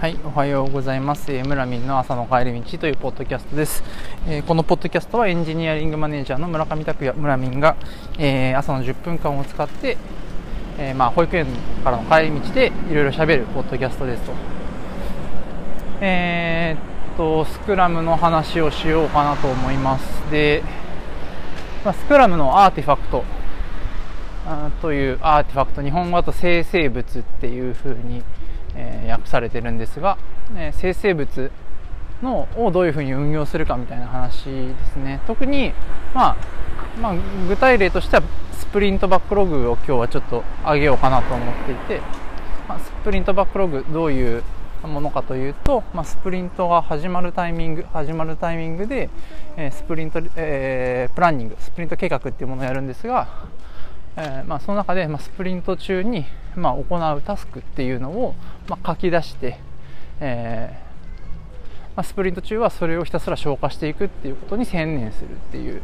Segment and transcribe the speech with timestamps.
[0.00, 1.30] はい、おはようございます。
[1.30, 3.84] えー、村民の朝の帰り道というポッドキャストです。
[4.26, 7.76] えー、このポッドキャストはエンジニアリングマネージャーの村上拓也村民が、
[8.18, 9.98] えー、朝の10分間を使って、
[10.78, 11.48] えまあ、保育園
[11.84, 14.32] からの帰り道でいろいろ喋るポッドキャストですと。
[16.00, 16.78] え
[17.12, 20.30] っと、スクラムの話をしようかなと思います。
[20.30, 20.62] で、
[21.84, 23.24] まあ、スクラムのアーティファクト
[24.80, 28.22] というアーティファクト、日本語だと生成物っていう風に
[28.74, 30.18] えー、訳されてるんですが、
[30.56, 31.50] えー、生成物
[32.22, 35.20] のをどういうふうに運用するかみたいな話ですね。
[35.26, 35.72] 特に、
[36.14, 36.36] まあ、
[37.00, 37.14] まあ、
[37.48, 38.22] 具体例としては
[38.52, 42.00] スプリントバックログを今日はちょっと上げようかなと思っていて、
[42.68, 44.42] まあ、スプリントバックログどういう
[44.86, 49.10] ものかというと、まあ、スプリントが始まるタイミング始まるタイミングで、
[49.56, 53.28] えー、スプリント、えー、プランニングスプリント計画っていうものをやるんですが
[54.16, 56.24] えー、まあ、その中で、まあ、スプリント中に、
[56.56, 58.34] まあ、行うタスクっていうのを、
[58.68, 59.58] ま、書き出して、
[60.20, 65.80] えー、ま、スプリント中はそれをひたすら消化していくっていうことに専念するっていう、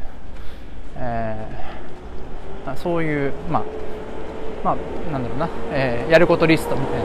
[0.97, 3.63] えー、まあ、そういう、まあ
[4.65, 4.77] ま、
[5.13, 7.05] なんだろうな、え、やることリストみたい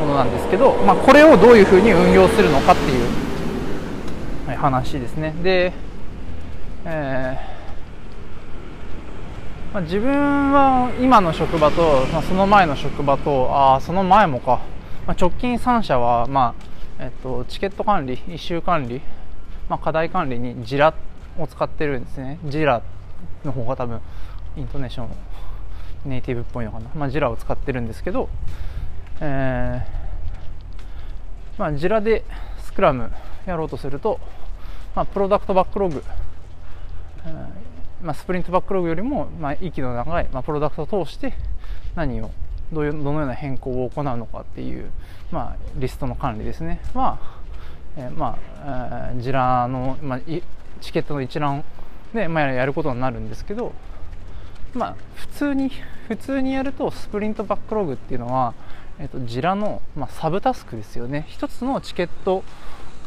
[0.00, 3.30] ものなんですけど、まあ、これをどういうふうに運用するのかっていう、
[4.56, 5.32] 話ですね。
[5.42, 5.72] で、
[6.84, 7.49] えー
[9.72, 14.62] まあ、自分は今の職場と、まあ、その前の職場とあその前もか、
[15.06, 16.56] まあ、直近3社は、ま
[16.98, 19.00] あえっと、チケット管理一周管理、
[19.68, 20.92] まあ、課題管理にジラ
[21.38, 22.40] を使ってるんですね。
[22.46, 22.82] ジラ
[23.44, 24.00] の方が多分
[24.56, 25.08] イントネーション
[26.04, 28.28] ネイティブっぽいのかな、まあ、ジラを使ってるんですけど、
[29.20, 32.24] えーまあ、ジラで
[32.64, 33.12] スクラム
[33.46, 34.18] やろうとすると、
[34.96, 36.02] まあ、プロダクトバックログ、
[37.24, 37.69] えー
[38.02, 41.34] まあ、スプリントバックログよりも、まあ、息の長い、まあ、プロダクトを通して
[41.94, 42.30] 何を
[42.72, 44.90] どういうどのような変更を行うのかっていう、
[45.30, 46.80] まあ、リストの管理ですね。
[46.94, 47.18] は、
[47.96, 50.20] えー、まあ、ジラの、まあ、
[50.80, 51.64] チケットの一覧
[52.14, 53.72] で、まあ、やることになるんですけど、
[54.74, 55.70] まあ、普通に
[56.08, 58.54] 普通にやるとスプリントバックログっていうのは、
[58.98, 61.26] えーと、ジラの、まあ、サブタスクですよね。
[61.28, 62.44] 一つのチケット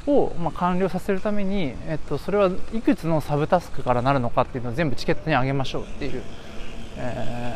[0.08, 6.22] を、ま完了させるために、えっと、それはいくつのサブタスクからなるのかっていうのを全部チケットに上げましょうっていう、
[6.98, 7.56] え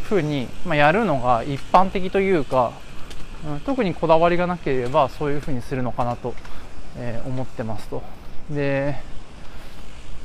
[0.00, 2.72] ー、ふうに、まあ、やるのが一般的というか、
[3.46, 6.34] うん、特にこだわりがなければそういうふうにするのかなと、
[6.96, 8.02] えー、思ってますと。
[8.50, 8.96] で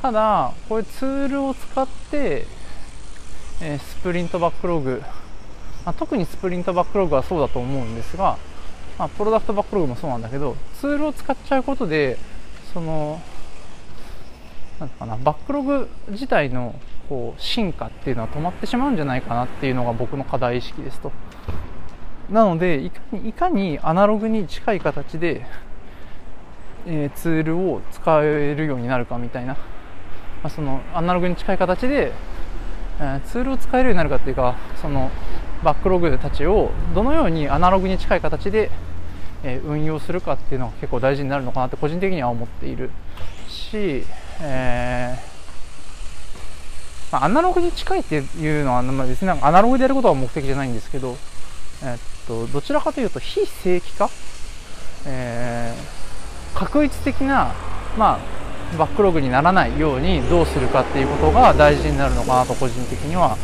[0.01, 2.47] ただこういうツールを使って、
[3.61, 5.01] えー、スプリントバックログ、
[5.85, 8.37] まあ、特にスプリントバックログはそうだと思うんですが
[8.99, 12.17] まあ、プロダクトバックログもそうなんだけどツールを使っちゃうことで
[12.73, 13.21] その
[14.79, 16.75] なんかなバックログ自体の
[17.07, 21.11] こう進化っていうのは止まってしまうんじゃないかなっていうのが僕の課題意識ですと。
[22.29, 25.47] なのでいかにいかにアナログに近い形で、
[26.85, 29.59] えー、ツールを使えるようになるかみたいな、ま
[30.43, 32.11] あ、そのアナログに近い形で、
[32.99, 35.09] えー、ツールを使えるようになるかっていうかその
[35.63, 38.69] バックログたちをどのようにアナログに近い形で
[39.43, 42.91] え運用するかっていうのが結構大事になるのかなって個人的には思っている
[43.47, 44.03] し、
[44.41, 45.19] えー、
[47.11, 51.17] まあ、アナログに近いっていうのは、まあ、別になんかアナログでやることは目的じゃないんですけど、
[51.83, 54.09] えっとどちらかというと非正規化、
[55.07, 57.53] えー、確一的な、
[57.97, 63.37] まあ、バックログにならないようにどうするかっていうことが大事になるのかなと個人的には、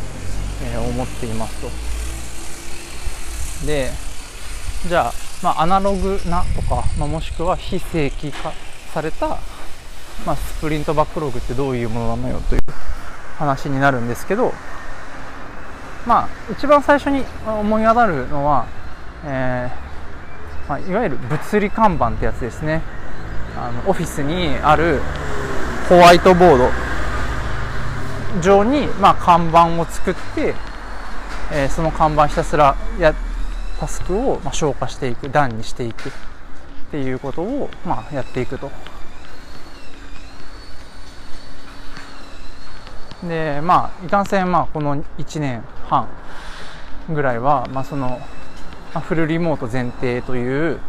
[0.63, 1.69] え、思っていますと。
[3.66, 3.89] で
[4.88, 8.51] じゃあまあ、アナログなとか、まあ、もしくは非正規化
[8.94, 9.38] された、
[10.25, 12.62] まあ、スプリントバックログってどういうものなのよという
[13.38, 14.53] 話になるんですけど、
[16.06, 18.66] まあ、一番最初に思い当たるのは、
[19.25, 22.81] えーまあ、いわゆる物理看板ってやつですね。
[23.57, 25.00] あのオフィスにある
[25.88, 26.69] ホワイトボード
[28.41, 30.53] 上に、まあ、看板を作って、
[31.53, 33.13] えー、その看板ひたすらや
[33.85, 36.12] タスクをま消化していく段にしていくっ
[36.89, 38.71] ていうことをまやっていくと
[43.24, 46.10] でまあいかんせんまあこの1年半
[47.10, 48.19] ぐらいはまあその、
[48.95, 50.80] まフルリモート前提という、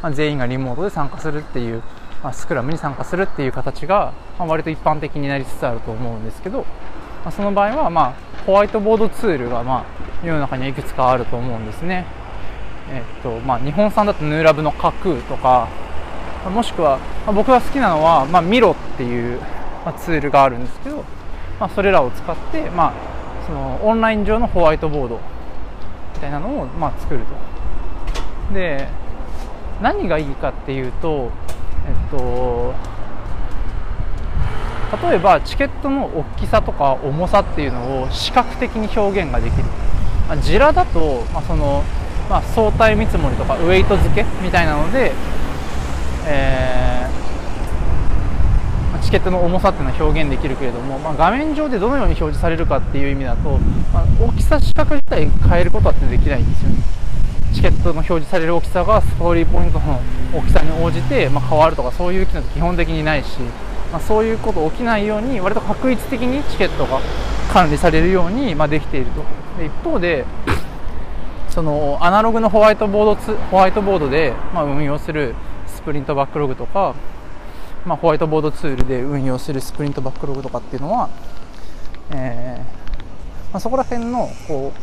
[0.00, 1.82] まあ、全員がリモートで参加するっていう、
[2.22, 6.66] まあ、スクラムに参加するっていう形が、まあ、割と一般的になりつつあると思うんですけど、ま
[7.26, 8.14] あ、その場合はまあ
[8.46, 9.84] ホワイトボードツールがま
[10.22, 12.19] あ世の中にはいくつかあると思うんですね。
[12.92, 15.68] えっとまあ、日本産だとヌーラブの架空とか
[16.52, 19.38] もしくは、まあ、僕が好きなのは、まあ、ミロっていう、
[19.84, 21.04] まあ、ツールがあるんですけど、
[21.60, 22.92] まあ、それらを使って、まあ、
[23.46, 25.20] そのオンライン上のホワイトボード
[26.14, 28.54] みたいなのを、まあ、作ると。
[28.54, 28.88] で
[29.80, 31.30] 何がいいかっていうと
[31.86, 32.74] えっと
[35.08, 39.64] 例えばチケットの大きさとか重さっていうのを視覚的に表現ができる、
[40.28, 41.84] まあ、ジラだと、まあ、その、
[42.30, 45.10] まあ、相対見積もりとかウェイト付けみたいなので、
[46.26, 53.58] えー、チケットの重さっていうのは表現できるけれども、まあ、画面上でどのように表示されるかっていう意味だと、
[53.92, 56.76] まあ、大きさ視覚自体変えることはできないんですよね。
[57.52, 60.00] チケットの表示される大きさがストーリーポイントの
[60.32, 63.40] 大きさに応じて、ま変わるとかそういう機能って基本的にないし
[63.92, 67.00] まあ、そういうこと起きないように割と確率的にチケットが
[67.52, 69.24] 管理されるように、ま、できていると。
[69.58, 70.24] で一方で
[71.50, 75.34] そのアナログのホワイトボードツホワイトボードで、まあ、運用する
[75.66, 76.94] スプリントバックログとか、
[77.84, 81.10] まあ、ホワイトボードツールで運用するスプリントバックログとかっていうのは、
[82.12, 84.78] えーまあ、そこら辺のこう、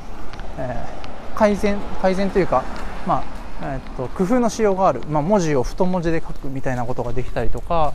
[0.60, 2.64] えー、改善改善というか、
[3.06, 3.24] まあ
[3.62, 7.94] えー、っと工夫のしようがある、まあ、文字を太文字で書くみたいなことができたりとか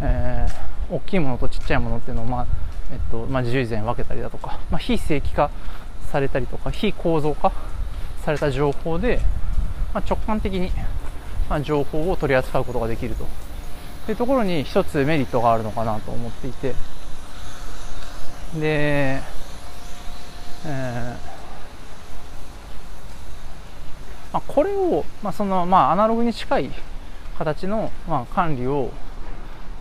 [0.00, 2.46] えー、大きいものとちっちゃいものっていうのを、まあ
[2.92, 5.50] えっとまあ、自由然分けたりだとか、まあ、非正規化
[6.10, 7.52] されたりとか非構造化
[8.24, 9.20] された情報で、
[9.94, 10.70] まあ、直感的に、
[11.48, 13.26] まあ、情報を取り扱うことができると。
[14.10, 16.74] いうところに一つメリットがあるのかなと思っていて。
[18.58, 19.20] で、
[20.64, 21.38] えー
[24.32, 26.70] まあ、これを、まあそのまあ、アナログに近い
[27.38, 28.90] 形の、まあ、管理を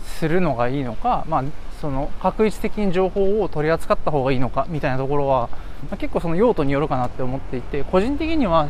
[0.04, 1.44] するのがいいのか、まあ、
[1.82, 5.50] その確率的に情報を取り扱った方がいいのかみたいなところは、
[5.90, 8.68] まあ、結構その用途によるかなって思っていて個人的には、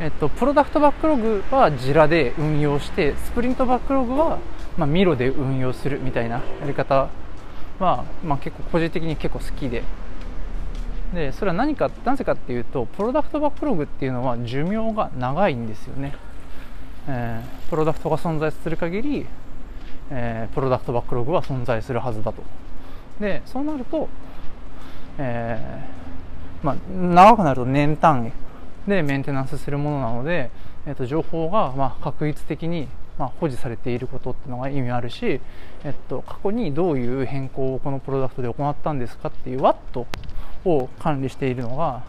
[0.00, 4.38] えっと、プロダクトバックログはジラで運用してスプリントバックログは、
[4.78, 7.08] まあ、ミロで運用するみたいなやり方
[7.78, 9.82] は、まあ、結構個人的に結構好きで。
[11.14, 16.12] でそれは何かなぜかっていうとプロダクトバックログっていうのは寿命が長いんですよね、
[17.06, 19.26] えー、プロダクトが存在する限り
[20.10, 22.42] えー、プロダクトバックログは存在するはずだと。
[23.20, 24.08] でそうなると、
[25.18, 28.46] えー、まあ、長くなると年単位。
[28.88, 30.50] でメンテナンスするものなので、
[30.86, 32.86] えーと、情報がま確率的に
[33.18, 35.40] ま保持されていることっていうのが意味あるし、
[35.84, 40.06] えっと、過去にどういう変更をこのプロダクトで行ったんですかっていう Watt
[40.64, 42.02] を管理しているのが、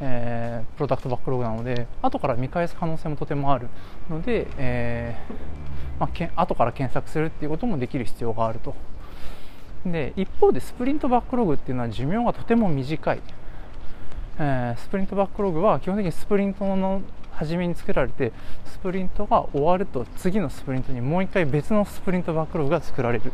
[0.00, 3.68] えー、プロダクトバックログなので後から見返す可能性もとてもある
[4.10, 8.74] ので、えーまあ、け後から検索するっていうこともできる必要があると。
[9.84, 13.20] で一方でスプリントバックログっていうのは寿命がとても短い、
[14.38, 18.32] えー、スプリントバックログは基本的にスプリントの初めに作られて
[18.64, 23.32] スプリントが終わると次のスプリントにもう一回別のスプリントバックログが作られる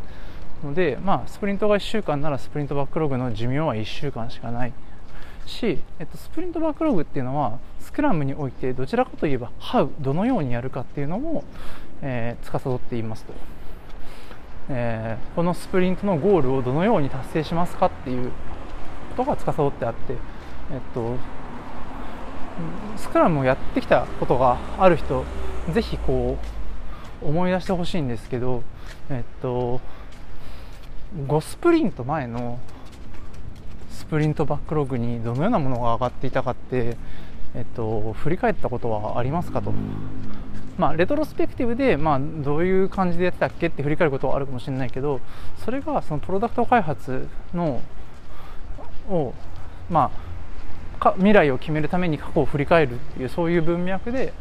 [0.62, 4.72] ので、まあ、スプリントが1週間ならスプリントバックログの寿命は1週間しかない。
[5.46, 11.44] し、えっと、スプリントバックログっていうのはスクラムにおいてどちらかといえば How どのようにやるかっていうのも、
[12.02, 13.32] えー、司っていますと、
[14.70, 18.30] えー、このスプリントのゴールをどのように達成しますかっていう
[19.16, 20.14] ことが司ってあって、
[20.72, 21.16] えっと、
[22.96, 25.24] スクラムをやってきたことがある人
[25.72, 26.38] ぜひこ
[27.22, 28.62] う思い出してほしいんですけど、
[29.10, 29.80] えっと、
[31.26, 32.58] 5スプリント前の
[34.02, 36.96] スプリントバックログにどのようなものが上がっていたかって、
[37.54, 39.72] えっと、振り返ったことはありますかと。
[40.76, 45.20] まあ、レトロスペクティブで、まあ、どういう感じでやってたっけって振り返ることはあるかもしれないけど
[45.64, 47.80] それがそのプロダクト開発の
[49.08, 49.34] を、
[49.90, 50.10] ま
[50.98, 54.32] あ、未来を決めるために過去を振り返るっていうそういう文脈で、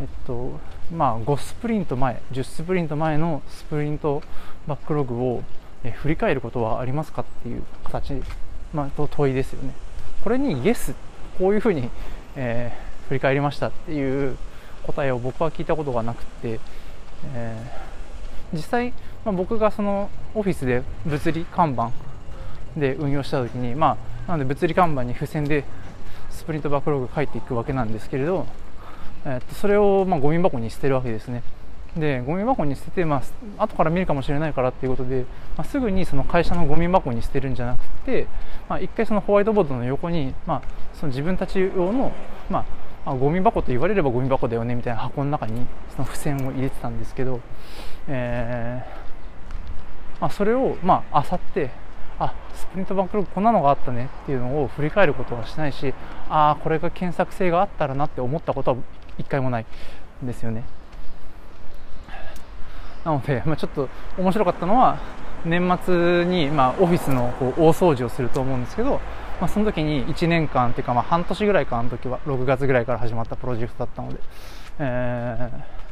[0.00, 0.60] えっと
[0.92, 4.22] まあ、5スプリント前10スプリント前のスプリント
[4.66, 5.42] バックログを
[6.02, 8.20] 振り返ることはありますかっていう形、
[8.72, 9.72] まあ、問いですよね。
[10.22, 10.94] これにイエス
[11.38, 11.90] こういうふうに、
[12.34, 14.36] えー、振り返りましたっていう
[14.86, 16.60] 答えを僕は聞いたことがなくて、
[17.34, 18.92] えー、実際、
[19.24, 21.90] まあ、僕がそのオフィスで物理看板
[22.76, 23.96] で運用した時に、ま
[24.26, 25.64] あ、なので物理看板に付箋で
[26.30, 28.46] スプリントバックログ書いていくわけなんですけれど、
[29.24, 31.42] えー、とそれをまゴミ箱に捨てるわけですね。
[31.96, 33.22] でゴミ箱に捨てて、ま
[33.58, 35.24] あ後から見るかもしれないからっていうことで、
[35.56, 38.26] まあ、すぐにその会社のゴミ箱に捨てるんじゃなくて、
[38.68, 40.62] まあ、一回そのホワイトボードの横に、まあ、
[40.94, 42.12] その自分たち用の、
[42.50, 42.64] ま
[43.04, 47.40] あ、あ、ゴミ箱と言われればゴミ箱だよねみたいな箱の中にその付箋を入れてたんですけど、
[48.08, 51.70] えーまあ、それをまあ漁って
[52.18, 55.92] あスプリントバックログこんなのがあったねっていうのを振り返ることはしないし
[56.28, 58.76] ああこれが検索性があったらなって思ったことは
[59.18, 59.66] 一回もない
[60.24, 60.64] んですよね。
[63.06, 64.98] なので、 まあ、ちょっと面白かったのは
[65.44, 69.00] 年末に、まあ、オフィスのこう大掃除をすると思うんですけど
[69.38, 74.18] まあ、その時に1年間っていうか、まあ、半年ぐらいかあの時は6月ぐらいから始まったプロジェクトだったので、
[74.78, 75.86] えー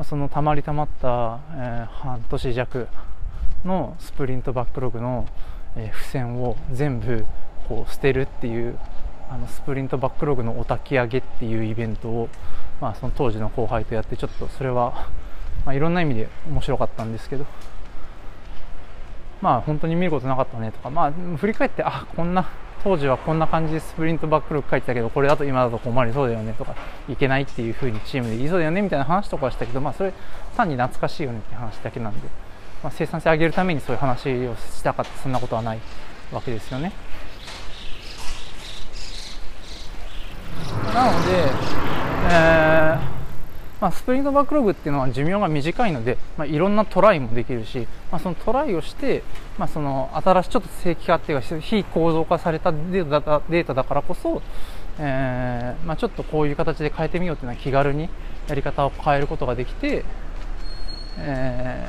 [0.00, 2.88] まあそのたまりたまった、えー、半年弱
[3.66, 5.26] のスプリントバックログの、
[5.76, 7.26] えー、付箋を全部
[7.68, 8.78] こう捨てるっていう
[9.30, 12.28] あのスプリントバックログのお焚き上げっていうイベントを、
[12.80, 15.10] まあ、その当時の後輩とやってちょっとそれは、
[15.64, 17.46] まあ、いろんな意味で面白かったんですけど。
[19.40, 20.90] まあ本当に見ることなかったねとか。
[20.90, 22.48] まあ振り返ってあこんな
[22.84, 26.74] 当時はこんな感じでスプリントバックログ書いてたけどこれだと今だと困りそうだよねとか。
[27.08, 30.12] いけないっていう風にチームで言いそうだよねみたいな話とかはしたけどまあそれ
[30.56, 32.28] 単に懐かしいよねって話だけなんで、
[32.82, 35.78] まあ、生産性上げるためにそういう話をしたかったそんなことはない
[36.32, 36.92] わけですよね。
[40.94, 41.49] なので、
[43.80, 49.22] まあ、スプリントバックログっていうのは寿命が短いので、まあ、いろんなトライもできるし、まあ、そのトライをして、
[49.58, 54.42] まあ、その新しいちょっと正規化っていうか非構造化されたデータデータだからこそ、
[54.98, 58.10] えーまあ、ちょっとこういう形で変えてみようっていうのは気軽に
[58.48, 60.04] やり方を変えることができて、
[61.18, 61.88] え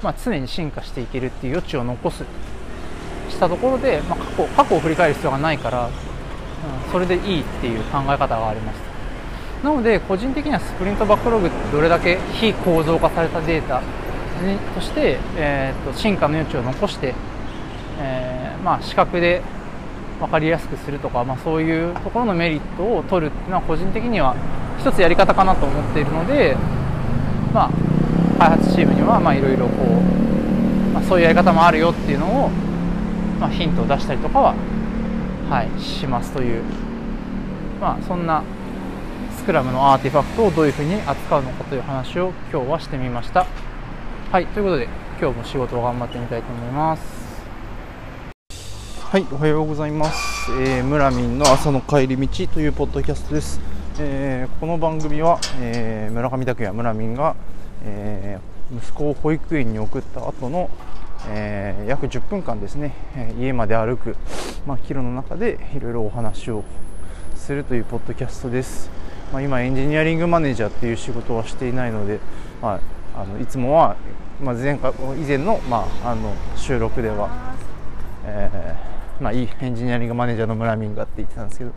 [0.00, 2.24] ーまあ、常に進化していけるっていう余地を残す
[3.28, 8.91] したところで、まあ、過去過去を振り返る必要がないから、うん、それでいいっていう考え方があります。
[9.62, 13.80] なので個人的にはスプリントバックログってどれだけ非構造化されたデータ
[14.74, 17.14] として、えーと、進化の余地を残して、
[18.00, 19.40] えー、まあ、視覚で
[20.18, 24.34] 分かりやすくするとか、まあ、そういうところのメリットを取るっていうのは個人的には
[24.80, 26.56] 一つやり方かなと思っているので、
[27.54, 27.70] まあ、
[28.38, 32.48] 開発チームにはいろいろこう、まあ、そういうやり方もあるよっていうのを、
[33.38, 34.54] まあ、ヒントを出したりとかは、
[35.48, 36.62] はい、しますという、
[37.80, 38.42] まあ、そんな
[39.42, 43.44] スクラムのアーティファクトをどういうふうに扱うのかという話を今日はしてみました。
[44.30, 44.88] はいということで
[45.20, 47.02] 今日も仕事を頑張ってみたいと思います。
[49.00, 53.60] はいおはようございます、えー、村民の朝の帰り道というポッドキャストです、
[53.98, 57.34] えー、この番組は、えー、村上拓也村民が、
[57.84, 58.38] え
[58.72, 60.70] 息子を保育園に送った後の
[61.28, 64.16] えー、約10分間ですね、え家まで歩く、
[64.66, 66.64] まあ、キロの中でいろいろお話を
[67.36, 69.01] するというポッドキャストです。
[69.32, 72.20] まあ、今エンジニアリングマネージャーっていう仕事はしていないので、
[72.60, 72.80] ま
[73.14, 73.96] あ、あのいつもは、
[74.42, 77.54] まあ、前回以前の,、まあ、あの収録では、
[78.26, 81.70] えーまあ、いいエンジニアリングマネージャーの村民がって言ってたんですけど、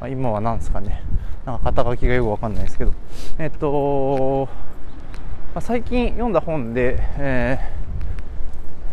[0.00, 1.02] まあ、今は何ですかね。
[1.44, 2.94] なんか肩書きがよくわかんないですけど、
[3.38, 4.48] えっと
[5.54, 7.58] まあ、最近読んだ本で、え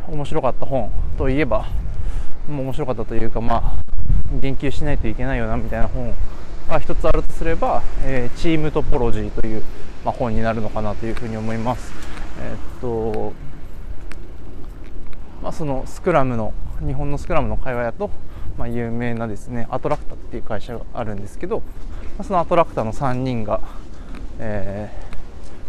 [0.08, 1.68] ー、面白かった本といえば
[2.50, 3.84] 面白かったというか、まあ、
[4.42, 6.14] 言及しないといけないよなみたいな本
[6.70, 9.64] が一つあるとすれば、えー、チームトポロジーという、
[10.06, 11.92] まあ、本になるのかなというふうに思います。
[12.40, 13.34] えー、っと
[15.42, 16.54] まあ、そのスクラムの
[16.86, 18.10] 日本のスクラムの会話だと、
[18.58, 21.64] まあ、有名なですねアトラクタっていう会社があるんですけど、ま
[22.20, 23.62] あ、そのアトラクタの3人が、
[24.38, 24.92] え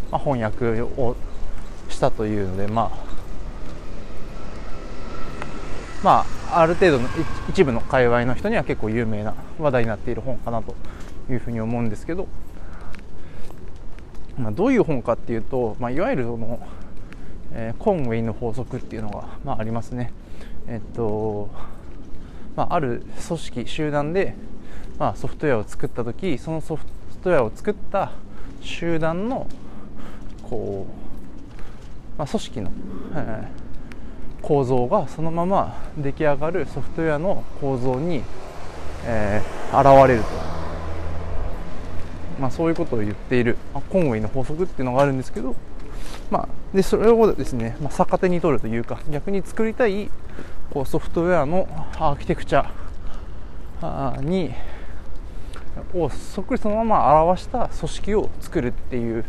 [0.09, 1.15] ーまあ、翻訳を
[1.89, 3.20] したというのでまあ
[6.03, 7.09] まあ、ある程度の
[7.49, 10.75] 一部の界隈の人には結構有名な話題になっている本かなと
[11.29, 12.27] いうふうに思うんですけど、
[14.37, 16.59] まあ、どういう本かっていうと、まあ、いわゆるその、
[17.53, 20.11] えー、コンウェイの法則っていうのが、まあ、ありますね。
[20.67, 21.49] えっと
[22.55, 24.35] まあ、ある組織集団で、
[24.97, 26.85] まあ、ソフトウェアを作った時そのソフ
[27.23, 28.11] トウェアを作った
[28.59, 29.47] 集団の
[30.43, 32.71] こう、まあ、組織の、
[33.15, 33.60] えー
[34.41, 38.23] 構造がそのまま出来上がるソフトウェアの構造に、
[39.05, 40.29] えー、現れると、
[42.39, 45.55] まあ、そういうことを言っている、まあ、コンウェイの法則っていうのがあるんですけど、
[46.29, 50.09] まあ、でそれをですね、まあ、逆手に取るというか逆に作りたい
[50.71, 51.67] こうソフトウェアの
[51.97, 52.69] アーキテクチャ
[54.21, 54.53] に
[55.93, 59.25] をそっくりそのまま表した組織を作るっていう、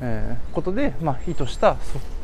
[0.00, 2.15] えー、ことで、まあ、意図したソフト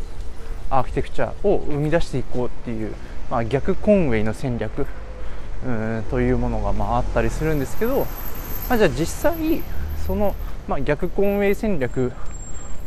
[0.72, 2.94] アーキテクチャを生み出していこうっていう、
[3.30, 4.86] まあ、逆コンウェイの戦略
[5.66, 8.06] うんというものがまああったりするんですけど、
[8.68, 9.62] まあ、じゃあ実際
[10.06, 10.34] その、
[10.66, 12.12] まあ、逆コンウェイ戦略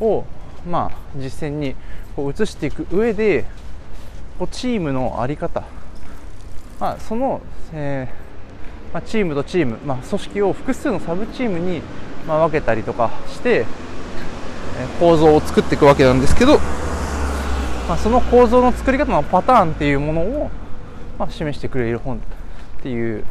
[0.02, 0.26] を、
[0.68, 1.76] まあ、実践に
[2.16, 3.46] こう移していく上で
[4.40, 5.64] こうチームの在り方、
[6.80, 11.82] まあ、その、えーまあ、チームとチーム、まあ、組織を複数のサブチームに、
[12.28, 13.66] まあ、分けたりとかして、
[14.78, 16.60] え構造を作っていくわけなんですけど
[17.88, 20.50] まあ、その構造の作り方のパターンっていうものを、
[21.20, 22.20] まあ、示してくれる本っ
[22.82, 23.24] ていう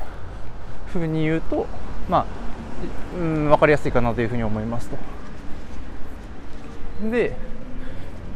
[0.87, 1.67] ふうに言うと、
[2.09, 2.27] まあ、
[3.19, 4.97] うん、分かりやすいかなというふうに思いますと。
[7.11, 7.37] で、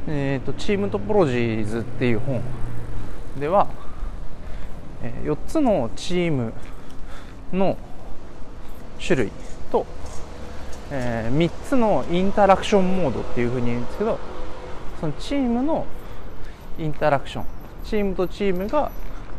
[0.09, 2.43] えーと、チームトポロジーズっていう本
[3.39, 3.69] では、
[5.03, 6.53] えー、4つのチーム
[7.53, 7.77] の
[9.01, 9.33] 種類
[9.71, 9.87] と、
[10.91, 14.19] えー、3つのインタラクションモードっていうふうに言うんですけど
[15.01, 15.87] そのチームの
[16.79, 17.45] インタラクション
[17.85, 18.91] チームとチームが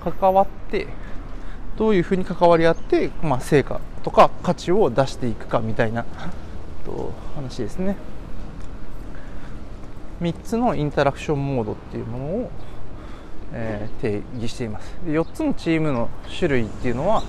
[0.03, 0.87] 関わって
[1.77, 6.05] どういうふうに関わり合って、まあ、成果とか価値を出していくかみたいな
[6.85, 7.95] と話ですね。
[10.21, 12.51] 3つのインタラクションモードっていうものを、
[13.53, 14.93] えー、定義しています。
[15.05, 17.23] で4つのチームの種類っていうのは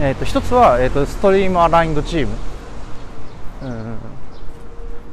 [0.00, 2.34] えと1つは、えーと、ストリームアラインドチーム、
[3.62, 3.96] うん。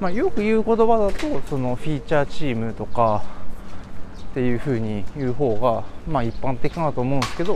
[0.05, 3.24] まあ、よく言う言葉だとそのフィーチャーチームとか
[4.33, 7.55] っていうふうに言う方が、まあ、一般的かなと思うんですけど、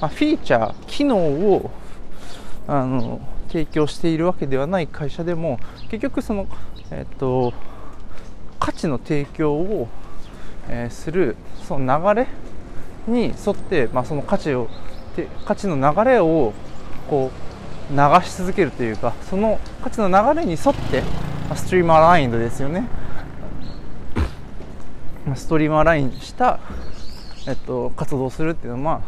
[0.00, 1.72] まあ、フィーチャー機能を
[2.68, 5.58] あの提供しているわけではない会社でも
[5.90, 6.46] 結局その、
[6.92, 7.52] えっと、
[8.60, 9.88] 価値の提供を、
[10.68, 11.34] えー、する
[11.66, 12.28] その流れ
[13.08, 14.68] に沿って、まあ、その価値を
[15.44, 16.52] 価値の流れを
[17.10, 17.32] こ
[17.90, 21.02] う流し続けるというかその価値の流れに沿って
[21.54, 22.86] ストリームアラインドですよね。
[25.34, 26.58] ストリームアラインした、
[27.46, 29.00] えっと、活動するっていうのは、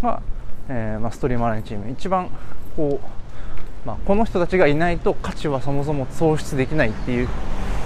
[0.00, 0.22] まあ
[0.68, 2.30] えーまあ、ストリームアラインチーム一番
[2.76, 7.28] こう、まあ、この人たちがいないと価値はそもそも創出できないっていう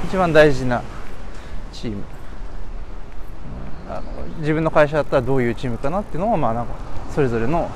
[0.07, 0.83] 一番大事な
[1.73, 2.05] チーム。
[3.91, 4.03] あの
[4.39, 6.75] 自分の会社だったらどういうチームかなっていうのをまあなんか
[7.15, 7.71] それぞれの、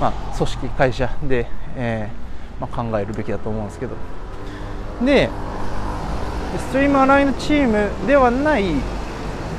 [0.00, 3.92] まあ、組織会社で、えーまあ、考えるべきだと思うんですけど。
[5.02, 5.30] で
[6.58, 8.64] ストリームアラインドチームではない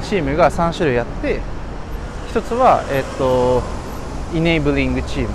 [0.04, 1.42] チームが3種類あって
[2.34, 3.64] 1つは、えっ、と
[4.38, 5.30] イネイブリングチーム、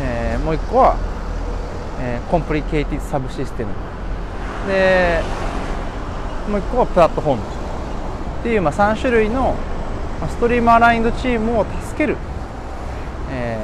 [0.00, 0.96] えー、もう1個は、
[2.00, 3.72] えー、コンプリケイティサブシステム
[4.66, 5.22] で
[6.48, 7.42] もう1個はプラットフォーム
[8.40, 9.56] っていう、まあ、3種類の
[10.28, 12.16] ストリームアラインドチームを助ける
[13.30, 13.58] え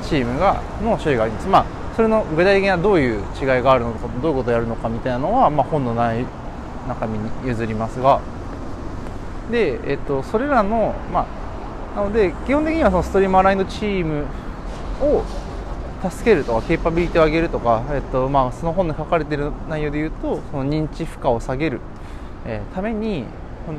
[0.00, 1.66] ー、チームがの種類があります、まあ、
[2.00, 6.24] それの具体的などういう違いがあるのかどういうことをやるのかみたいなのは、まあ、本のない
[6.88, 8.22] 中身に譲りますが。
[9.50, 11.26] で、えっと、それらの、ま
[11.94, 14.24] あ、なので基本的にはそのストリームアラインドチーム
[15.02, 15.24] を
[16.08, 21.82] 助けるとかケーパビリティを上げるとか、えっとまあ、その本で書かれている内容でいうとその認知負荷を下げる、
[22.46, 23.26] えー、ために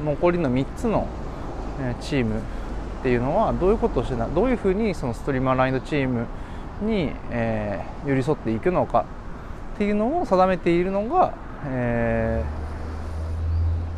[0.05, 1.07] 残りの3つの、
[1.79, 2.41] えー、チームっ
[3.01, 6.27] ていうのはどういうことをしてどういうふうにそのストリームアラインドチーム
[6.81, 9.05] に、えー、寄り添っていくのか
[9.75, 11.33] っていうのを定めているのが、
[11.65, 12.43] え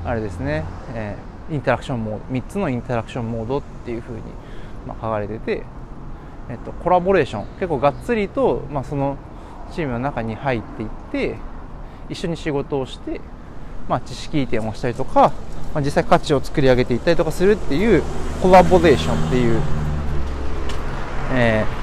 [0.04, 4.22] ー、あれですね、えー、インタラクションモード3つのインタラクションモードっていうふうに、
[4.88, 5.64] まあ、書かれてて、
[6.50, 7.46] えっと、コラボレーション。
[7.56, 9.18] 結構がっつりと、まあ、その
[9.72, 11.36] チームの中に入っていって
[12.10, 13.22] 一緒に仕事をして、
[13.88, 15.32] まあ、知識移転をしたりとか
[15.74, 18.04] まあ、実際価値を作り上げていったりとかするっていう
[18.42, 19.62] コラボレーションっていう、
[21.34, 21.83] えー、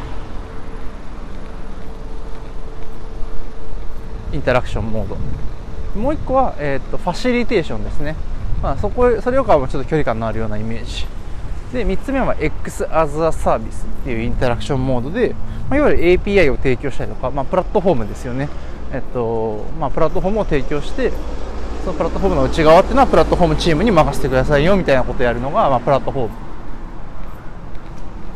[4.33, 5.17] インタラクションモード
[6.01, 8.15] もう一個は、えーと、ファシリテーションですね、
[8.63, 11.07] まあ、そこそれよりかはちょっと距離感のあるようなイメージ。
[11.73, 15.35] で3つ目は X as a Service っていうインタラクションモードで、
[15.69, 18.49] まあ、いわゆる API を提供したりとか、まあ、プラットフォームですよね、
[18.93, 21.13] えっとまあ、プラットフォームを提供して
[21.85, 26.35] そのプラットフォームの内側っていうのはプラットフォームチームに任せてくださいよみたいなことをやるのが、まあ、プラットフォーム。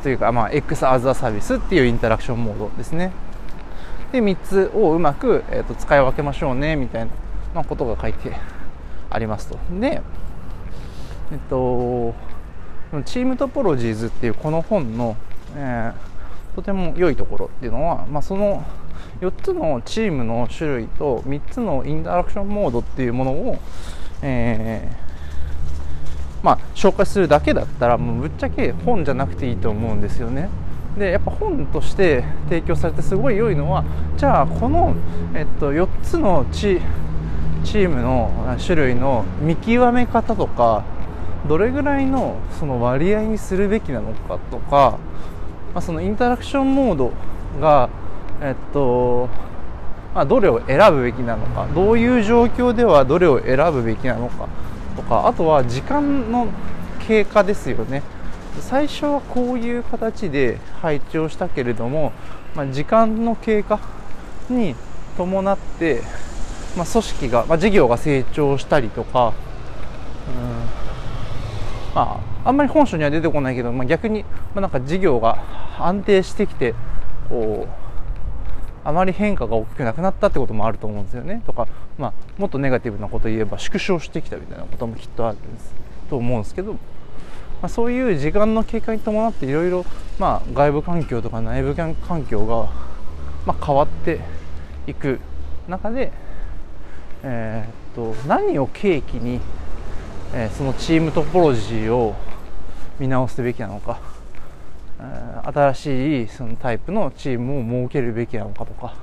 [0.05, 3.13] というか、まあ、X as a Service っていうインタラクションモードですね。
[4.15, 7.09] で3つをうまく、えーと、使い分けましょうねみたい
[7.53, 8.31] なことが書いて
[9.11, 10.03] ありますとで
[11.33, 12.15] えっと
[13.05, 15.17] チームトポロジーズっていうこの本の、
[15.57, 18.63] えー、とても良いところっていうのは、まあ、その
[19.21, 23.59] 4つのチームの種類と3つのインタラクションモードっていうものを、
[24.23, 30.51] えー、まあ、紹介するだけだったらもうぶっちゃけ本じゃなくていいと思うんですよね。
[30.99, 33.85] でやっぱ本として提供されてすごい良いのは
[34.17, 34.95] じゃあこの、
[35.35, 36.81] えっと、4つのチ
[37.65, 40.85] チームの種類の見極め方とか
[41.49, 44.99] どれぐらいのその割合にするべきなのかとか、
[45.73, 47.13] まあ、そのインタラクションモード
[47.61, 47.89] が
[48.41, 49.29] えっと、
[50.15, 54.49] まあ、どれを選ぶべきなのかどういう状況ではどれを選ぶべきなのか
[54.97, 56.49] とかあとは時間の
[57.07, 58.03] 経過ですよね。
[58.61, 62.13] 最初はこういう形で配置をしたけれども、
[62.55, 63.81] まあ、時間の経過
[64.49, 64.75] に
[65.17, 66.03] 伴って、
[66.77, 69.33] まあ、組織が、まあ、事業が成長したりとか、
[70.29, 75.43] うんまあ、あんまり本書には出てこないけど、まあ、逆に、まあ、なんか事業が
[75.79, 76.75] 安定してきて
[77.29, 77.85] こう
[78.87, 81.43] あまり変化が大きくなくなったってこともあると思うんですよね。
[81.47, 85.75] とか、まあ、もっとネガティブなこと言えば縮小してきたみたいなこともきっとあるんです
[86.11, 86.77] と思うんですけど、
[87.65, 89.87] まあ、そういう時間の経過に伴っていろいろ
[90.21, 91.95] 外部環境とか内部環
[92.27, 92.69] 境が
[93.47, 94.21] まあ、変わって
[94.87, 95.19] いく
[95.67, 96.13] 中で、
[97.23, 99.41] えー、っと何を契機に、
[100.35, 102.15] えー、そのチームトポロジーを
[102.99, 103.99] 見直すべきなのか、
[105.01, 108.95] えー、新しいそのタイプのチームを設けるべきなのかとか、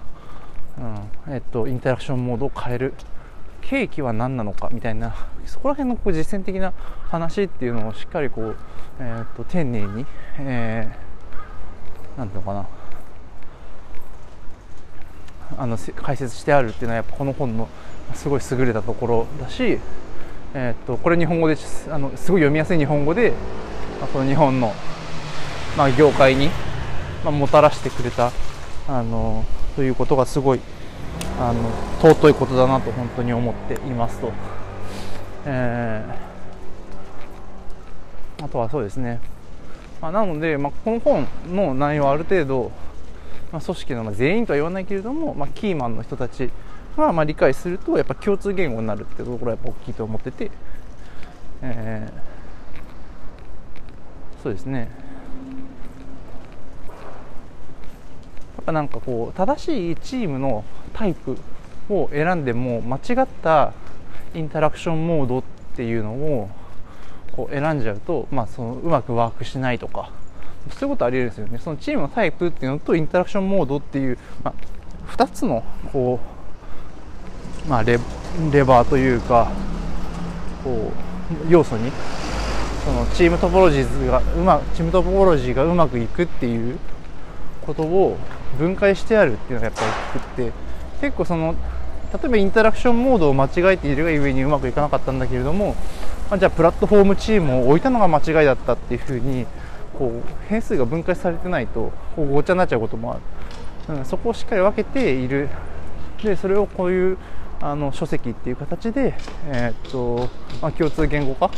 [1.28, 2.94] うんえっとインタラクションモードを変える
[3.62, 6.74] 契機は何なのかみたいなそこら辺のこう実践的な
[7.10, 8.58] 話っていうのをしっかりこう、
[9.00, 10.06] えー、と丁寧に、
[10.40, 12.68] えー、なんていうのかな。
[15.58, 17.68] あの解説してあるっていうのはやっぱこの本の
[18.14, 19.80] すごい優れたところだし、
[20.54, 21.58] えー、とこれ日本語で
[21.90, 23.34] あのすごい読みやすい日本語で、
[24.00, 24.74] まあ、この日本の、
[25.78, 26.48] まあ、業界に、
[27.24, 28.32] まあ、もたらしてくれた
[28.88, 29.46] あの
[29.76, 30.62] ということがすごい
[31.42, 31.60] あの
[32.00, 34.32] 尊いことだなと本当に思っていますと、
[35.46, 39.20] えー、あとはそうですね、
[40.00, 42.72] まあ、なので、まあ、この本の内容はある程度、
[43.52, 46.52] まあ、組織の全員とは言わないけれども、まあ、キーマンの人たち
[46.96, 50.52] がまあ理解するとやっぱ共通言語になるっていうところはやっぱ大きいと思ってて、
[51.64, 54.90] えー、そうですねやっ
[58.62, 61.38] ぱなんかこう正しいチームのタイプ
[61.90, 63.74] を選んでも間違った
[64.34, 65.44] インタラクションモードっ
[65.76, 66.50] ていうのを
[67.32, 70.12] こう選んじゃうと、まあ、そのうまくワークしないとか
[70.70, 71.58] そういうことありえるんですよね。
[71.58, 76.20] そのチームのタイプっていうのとインタラクションモードっていう、まあ、2つのこ
[77.66, 78.00] う、まあレ、
[78.52, 79.52] レバーというか
[80.64, 80.92] こ
[81.50, 81.92] う要素に
[82.86, 86.78] そのチームトポロジーがうまチームトポロジーがうまくいくっていう
[87.66, 88.18] ことを
[88.58, 90.52] 分解してあるっていうのがやっぱり大きくって
[91.02, 91.56] 結構その
[92.14, 95.76] 例えばインタラクションモードを間違えているがゆえにうまくいかなかったんだけれども、
[96.30, 99.46] まあ、じゃあプラットフォームチームを置いたのが間違いだったっていうふうに
[99.98, 103.18] こう変数が分解されてないとこうごちゃになっちゃうこともあ
[103.88, 105.50] る、うん、そこをしっかり分けている。
[106.24, 107.18] でそれをこういう
[107.62, 109.16] あの書籍っていう形で、
[109.48, 110.30] えー、っと
[110.62, 111.52] まあ、共通言語化、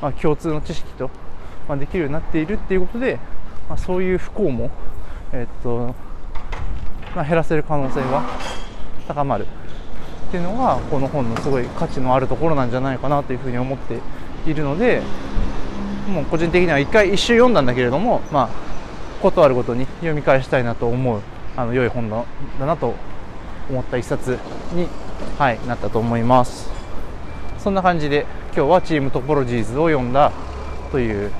[0.00, 1.10] まあ、共通の知識と、
[1.68, 3.18] まあ、できるようになっているっていうことで、
[3.68, 4.70] まあ、そういう不幸も、
[5.32, 5.94] えー、っと
[7.16, 8.22] まあ、減らせる可能性が
[9.08, 9.46] 高まる
[10.28, 14.00] っていうのがこの本のすごい価値のあるところなんじゃないかなというふうに思って
[14.46, 15.00] いるので
[16.12, 18.48] もう個人的には1回1周読んだんだけれども、まあ、
[19.22, 21.20] ことあるごとに読み返したいなと思う
[21.56, 22.26] あの良い本だ
[22.60, 22.94] なと
[23.70, 24.38] 思った一冊
[24.74, 24.86] に、
[25.38, 26.70] はい、なったと思います。
[27.58, 30.32] そんな感じで今日はチームトポロジーズを読んだ
[30.92, 31.32] という、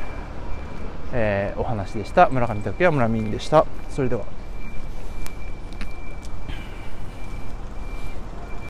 [1.12, 2.28] えー、お話でした。
[2.30, 3.66] 村上拓也村民でした。
[3.90, 4.36] それでは。